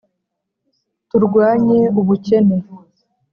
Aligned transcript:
turwanye 1.09 1.79
ubukene 1.99 2.55